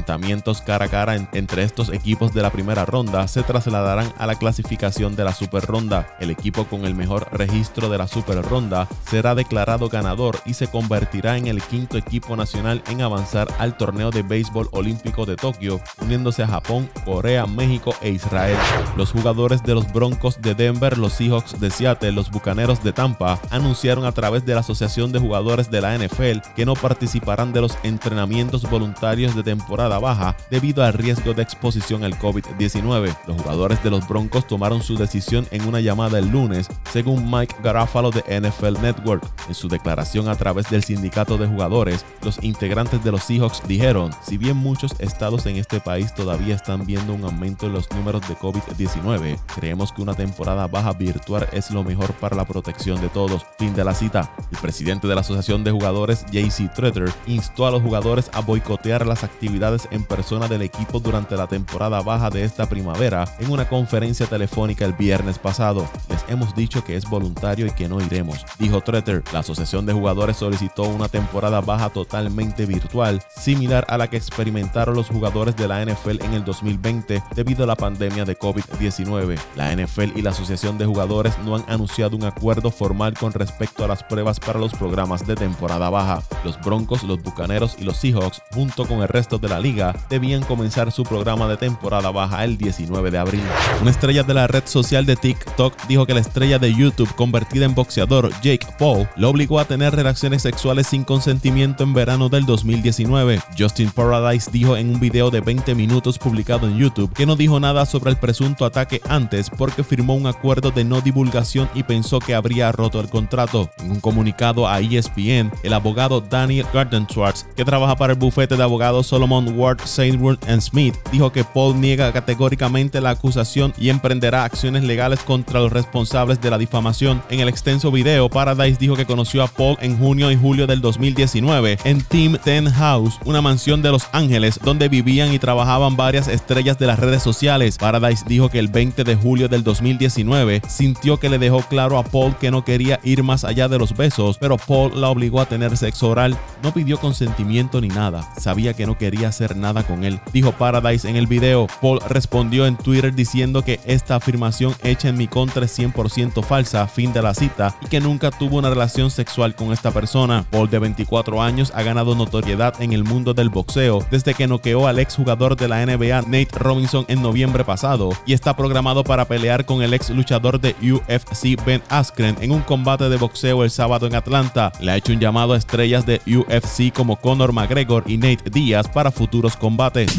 cara 0.64 0.86
a 0.86 0.88
cara 0.88 1.28
entre 1.32 1.62
estos 1.62 1.90
equipos 1.90 2.32
de 2.32 2.42
la 2.42 2.50
primera 2.50 2.84
ronda 2.84 3.26
se 3.28 3.42
trasladarán 3.42 4.12
a 4.18 4.26
la 4.26 4.34
clasificación 4.34 5.16
de 5.16 5.24
la 5.24 5.34
super 5.34 5.64
ronda. 5.64 6.16
El 6.20 6.30
equipo 6.30 6.64
con 6.64 6.84
el 6.84 6.94
mejor 6.94 7.28
registro 7.32 7.88
de 7.88 7.98
la 7.98 8.08
super 8.08 8.42
ronda 8.42 8.88
será 9.06 9.34
declarado 9.34 9.88
ganador 9.88 10.38
y 10.44 10.54
se 10.54 10.68
convertirá 10.68 11.36
en 11.36 11.46
el 11.46 11.62
quinto 11.62 11.96
equipo 11.96 12.36
nacional 12.36 12.82
en 12.88 13.02
avanzar 13.02 13.48
al 13.58 13.76
torneo 13.76 14.10
de 14.10 14.22
béisbol 14.22 14.68
olímpico 14.72 15.26
de 15.26 15.36
Tokio, 15.36 15.80
uniéndose 16.00 16.42
a 16.42 16.48
Japón, 16.48 16.88
Corea, 17.04 17.46
México 17.46 17.94
e 18.00 18.10
Israel. 18.10 18.56
Los 18.96 19.12
jugadores 19.12 19.62
de 19.62 19.74
los 19.74 19.92
Broncos 19.92 20.40
de 20.40 20.54
Denver, 20.54 20.98
los 20.98 21.14
Seahawks 21.14 21.60
de 21.60 21.70
Seattle, 21.70 22.12
los 22.12 22.30
Bucaneros 22.30 22.82
de 22.82 22.92
Tampa 22.92 23.38
anunciaron 23.50 24.04
a 24.04 24.12
través 24.12 24.44
de 24.44 24.54
la 24.54 24.60
Asociación 24.60 25.12
de 25.12 25.18
Jugadores 25.18 25.70
de 25.70 25.80
la 25.80 25.96
NFL 25.96 26.40
que 26.56 26.66
no 26.66 26.74
participarán 26.74 27.52
de 27.52 27.60
los 27.60 27.78
entrenamientos 27.82 28.68
voluntarios 28.68 29.34
de 29.34 29.42
temporada 29.42 29.87
baja 29.96 30.36
debido 30.50 30.84
al 30.84 30.92
riesgo 30.92 31.32
de 31.32 31.40
exposición 31.40 32.04
al 32.04 32.18
COVID-19. 32.18 33.16
Los 33.26 33.40
jugadores 33.40 33.82
de 33.82 33.88
los 33.88 34.06
Broncos 34.06 34.46
tomaron 34.46 34.82
su 34.82 34.98
decisión 34.98 35.46
en 35.50 35.66
una 35.66 35.80
llamada 35.80 36.18
el 36.18 36.28
lunes, 36.28 36.68
según 36.92 37.30
Mike 37.30 37.56
Garafalo 37.62 38.10
de 38.10 38.20
NFL 38.40 38.82
Network. 38.82 39.24
En 39.48 39.54
su 39.54 39.68
declaración 39.68 40.28
a 40.28 40.34
través 40.34 40.68
del 40.68 40.84
sindicato 40.84 41.38
de 41.38 41.46
jugadores, 41.46 42.04
los 42.22 42.42
integrantes 42.42 43.02
de 43.02 43.12
los 43.12 43.24
Seahawks 43.24 43.62
dijeron, 43.66 44.10
si 44.22 44.36
bien 44.36 44.58
muchos 44.58 44.94
estados 44.98 45.46
en 45.46 45.56
este 45.56 45.80
país 45.80 46.14
todavía 46.14 46.54
están 46.54 46.84
viendo 46.84 47.14
un 47.14 47.24
aumento 47.24 47.66
en 47.66 47.72
los 47.72 47.90
números 47.92 48.28
de 48.28 48.36
COVID-19, 48.36 49.38
creemos 49.54 49.92
que 49.92 50.02
una 50.02 50.14
temporada 50.14 50.66
baja 50.66 50.92
virtual 50.92 51.48
es 51.52 51.70
lo 51.70 51.84
mejor 51.84 52.12
para 52.14 52.36
la 52.36 52.44
protección 52.44 53.00
de 53.00 53.08
todos. 53.08 53.46
Fin 53.58 53.74
de 53.74 53.84
la 53.84 53.94
cita. 53.94 54.30
El 54.50 54.58
presidente 54.58 55.06
de 55.06 55.14
la 55.14 55.20
Asociación 55.20 55.62
de 55.64 55.70
Jugadores, 55.70 56.24
JC 56.32 56.72
Tretter, 56.74 57.12
instó 57.26 57.66
a 57.66 57.70
los 57.70 57.82
jugadores 57.82 58.30
a 58.32 58.40
boicotear 58.40 59.06
las 59.06 59.24
actividades 59.24 59.77
en 59.90 60.04
persona 60.04 60.48
del 60.48 60.62
equipo 60.62 60.98
durante 60.98 61.36
la 61.36 61.46
temporada 61.46 62.00
baja 62.02 62.30
de 62.30 62.44
esta 62.44 62.68
primavera 62.68 63.24
en 63.38 63.50
una 63.50 63.68
conferencia 63.68 64.26
telefónica 64.26 64.84
el 64.84 64.94
viernes 64.94 65.38
pasado. 65.38 65.88
Les 66.08 66.24
hemos 66.28 66.54
dicho 66.54 66.82
que 66.82 66.96
es 66.96 67.08
voluntario 67.08 67.66
y 67.66 67.70
que 67.70 67.88
no 67.88 68.00
iremos, 68.00 68.44
dijo 68.58 68.80
Tretter. 68.80 69.22
La 69.32 69.40
Asociación 69.40 69.86
de 69.86 69.92
Jugadores 69.92 70.38
solicitó 70.38 70.84
una 70.84 71.08
temporada 71.08 71.60
baja 71.60 71.90
totalmente 71.90 72.66
virtual, 72.66 73.22
similar 73.28 73.86
a 73.88 73.98
la 73.98 74.08
que 74.08 74.16
experimentaron 74.16 74.94
los 74.94 75.08
jugadores 75.08 75.54
de 75.56 75.68
la 75.68 75.84
NFL 75.84 76.22
en 76.24 76.34
el 76.34 76.44
2020 76.44 77.22
debido 77.34 77.64
a 77.64 77.66
la 77.66 77.76
pandemia 77.76 78.24
de 78.24 78.38
COVID-19. 78.38 79.38
La 79.56 79.74
NFL 79.74 80.16
y 80.16 80.22
la 80.22 80.30
Asociación 80.30 80.78
de 80.78 80.86
Jugadores 80.86 81.38
no 81.44 81.56
han 81.56 81.64
anunciado 81.68 82.16
un 82.16 82.24
acuerdo 82.24 82.70
formal 82.70 83.14
con 83.14 83.32
respecto 83.32 83.84
a 83.84 83.88
las 83.88 84.02
pruebas 84.02 84.40
para 84.40 84.58
los 84.58 84.72
programas 84.72 85.26
de 85.26 85.34
temporada 85.34 85.90
baja. 85.90 86.22
Los 86.44 86.60
Broncos, 86.60 87.02
los 87.02 87.22
Bucaneros 87.22 87.76
y 87.78 87.84
los 87.84 87.96
Seahawks, 87.98 88.42
junto 88.52 88.86
con 88.86 89.02
el 89.02 89.08
resto 89.08 89.38
de 89.38 89.48
la 89.48 89.57
liga, 89.58 89.94
debían 90.08 90.42
comenzar 90.42 90.92
su 90.92 91.02
programa 91.02 91.48
de 91.48 91.56
temporada 91.56 92.10
baja 92.10 92.44
el 92.44 92.58
19 92.58 93.10
de 93.10 93.18
abril. 93.18 93.42
Una 93.80 93.90
estrella 93.90 94.22
de 94.22 94.34
la 94.34 94.46
red 94.46 94.64
social 94.66 95.06
de 95.06 95.16
TikTok 95.16 95.74
dijo 95.88 96.06
que 96.06 96.14
la 96.14 96.20
estrella 96.20 96.58
de 96.58 96.74
YouTube 96.74 97.14
convertida 97.14 97.64
en 97.64 97.74
boxeador, 97.74 98.30
Jake 98.42 98.66
Paul, 98.78 99.08
lo 99.16 99.30
obligó 99.30 99.60
a 99.60 99.64
tener 99.64 99.94
relaciones 99.94 100.42
sexuales 100.42 100.88
sin 100.88 101.04
consentimiento 101.04 101.84
en 101.84 101.94
verano 101.94 102.28
del 102.28 102.46
2019. 102.46 103.40
Justin 103.58 103.90
Paradise 103.90 104.50
dijo 104.50 104.76
en 104.76 104.90
un 104.90 105.00
video 105.00 105.30
de 105.30 105.40
20 105.40 105.74
minutos 105.74 106.18
publicado 106.18 106.66
en 106.66 106.78
YouTube 106.78 107.12
que 107.12 107.26
no 107.26 107.36
dijo 107.36 107.60
nada 107.60 107.86
sobre 107.86 108.10
el 108.10 108.16
presunto 108.16 108.64
ataque 108.64 109.00
antes 109.08 109.50
porque 109.50 109.84
firmó 109.84 110.14
un 110.14 110.26
acuerdo 110.26 110.70
de 110.70 110.84
no 110.84 111.00
divulgación 111.00 111.68
y 111.74 111.82
pensó 111.82 112.18
que 112.18 112.34
habría 112.34 112.72
roto 112.72 113.00
el 113.00 113.08
contrato. 113.08 113.70
En 113.78 113.90
un 113.92 114.00
comunicado 114.00 114.68
a 114.68 114.80
ESPN, 114.80 115.52
el 115.62 115.72
abogado 115.72 116.20
Daniel 116.20 116.66
Schwartz, 117.08 117.46
que 117.56 117.64
trabaja 117.64 117.96
para 117.96 118.12
el 118.12 118.18
bufete 118.18 118.56
de 118.56 118.62
abogados 118.62 119.06
Solomon 119.06 119.47
Ward, 119.48 119.80
Saintwood 119.84 120.38
Smith, 120.60 120.94
dijo 121.10 121.32
que 121.32 121.44
Paul 121.44 121.80
niega 121.80 122.12
categóricamente 122.12 123.00
la 123.00 123.10
acusación 123.10 123.72
y 123.78 123.88
emprenderá 123.88 124.44
acciones 124.44 124.84
legales 124.84 125.20
contra 125.20 125.60
los 125.60 125.72
responsables 125.72 126.40
de 126.40 126.50
la 126.50 126.58
difamación. 126.58 127.22
En 127.30 127.40
el 127.40 127.48
extenso 127.48 127.90
video, 127.90 128.28
Paradise 128.28 128.78
dijo 128.78 128.96
que 128.96 129.06
conoció 129.06 129.42
a 129.42 129.48
Paul 129.48 129.76
en 129.80 129.98
junio 129.98 130.30
y 130.30 130.36
julio 130.36 130.66
del 130.66 130.80
2019 130.80 131.78
en 131.84 132.00
Team 132.02 132.38
Ten 132.42 132.70
House, 132.70 133.18
una 133.24 133.40
mansión 133.40 133.82
de 133.82 133.90
Los 133.90 134.08
Ángeles 134.12 134.60
donde 134.62 134.88
vivían 134.88 135.32
y 135.32 135.38
trabajaban 135.38 135.96
varias 135.96 136.28
estrellas 136.28 136.78
de 136.78 136.86
las 136.86 136.98
redes 136.98 137.22
sociales. 137.22 137.78
Paradise 137.78 138.24
dijo 138.26 138.48
que 138.48 138.58
el 138.58 138.68
20 138.68 139.04
de 139.04 139.16
julio 139.16 139.48
del 139.48 139.64
2019 139.64 140.62
sintió 140.68 141.18
que 141.18 141.28
le 141.28 141.38
dejó 141.38 141.62
claro 141.62 141.98
a 141.98 142.04
Paul 142.04 142.36
que 142.36 142.50
no 142.50 142.64
quería 142.64 143.00
ir 143.02 143.22
más 143.22 143.44
allá 143.44 143.68
de 143.68 143.78
los 143.78 143.96
besos, 143.96 144.38
pero 144.38 144.56
Paul 144.56 145.00
la 145.00 145.08
obligó 145.08 145.40
a 145.40 145.46
tener 145.46 145.76
sexo 145.76 146.10
oral. 146.10 146.36
No 146.62 146.72
pidió 146.72 146.98
consentimiento 146.98 147.80
ni 147.80 147.88
nada, 147.88 148.28
sabía 148.38 148.74
que 148.74 148.86
no 148.86 148.98
quería 148.98 149.32
hacer 149.38 149.56
nada 149.56 149.84
con 149.84 150.02
él, 150.02 150.18
dijo 150.32 150.52
Paradise 150.52 151.08
en 151.08 151.14
el 151.14 151.28
video. 151.28 151.68
Paul 151.80 152.00
respondió 152.08 152.66
en 152.66 152.76
Twitter 152.76 153.14
diciendo 153.14 153.62
que 153.62 153.78
esta 153.84 154.16
afirmación 154.16 154.74
hecha 154.82 155.08
en 155.08 155.16
mi 155.16 155.28
contra 155.28 155.64
es 155.64 155.78
100% 155.78 156.42
falsa, 156.42 156.88
fin 156.88 157.12
de 157.12 157.22
la 157.22 157.34
cita, 157.34 157.76
y 157.80 157.86
que 157.86 158.00
nunca 158.00 158.32
tuvo 158.32 158.58
una 158.58 158.70
relación 158.70 159.10
sexual 159.10 159.54
con 159.54 159.72
esta 159.72 159.92
persona. 159.92 160.44
Paul 160.50 160.68
de 160.68 160.80
24 160.80 161.40
años 161.40 161.72
ha 161.74 161.82
ganado 161.82 162.16
notoriedad 162.16 162.74
en 162.82 162.92
el 162.92 163.04
mundo 163.04 163.32
del 163.32 163.48
boxeo 163.48 164.04
desde 164.10 164.34
que 164.34 164.48
noqueó 164.48 164.88
al 164.88 164.98
exjugador 164.98 165.56
de 165.56 165.68
la 165.68 165.86
NBA 165.86 166.22
Nate 166.22 166.58
Robinson 166.58 167.04
en 167.08 167.22
noviembre 167.22 167.64
pasado 167.64 168.10
y 168.26 168.32
está 168.32 168.56
programado 168.56 169.04
para 169.04 169.26
pelear 169.26 169.66
con 169.66 169.82
el 169.82 169.94
ex 169.94 170.10
luchador 170.10 170.60
de 170.60 170.74
UFC 170.82 171.64
Ben 171.64 171.82
Askren 171.88 172.36
en 172.40 172.50
un 172.50 172.62
combate 172.62 173.08
de 173.08 173.16
boxeo 173.16 173.62
el 173.62 173.70
sábado 173.70 174.06
en 174.08 174.16
Atlanta. 174.16 174.72
Le 174.80 174.90
ha 174.90 174.96
hecho 174.96 175.12
un 175.12 175.20
llamado 175.20 175.52
a 175.52 175.58
estrellas 175.58 176.04
de 176.06 176.20
UFC 176.26 176.92
como 176.92 177.16
Conor 177.16 177.52
McGregor 177.52 178.02
y 178.06 178.16
Nate 178.16 178.50
Diaz 178.50 178.88
para 178.88 179.12
futuros 179.12 179.27
futuros 179.28 179.56
combates. 179.56 180.10